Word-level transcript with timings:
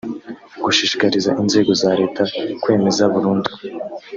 gushishikariza 0.63 1.29
inzego 1.41 1.71
za 1.81 1.91
leta 1.99 2.21
kwemeza 2.61 3.03
burundu 3.13 3.49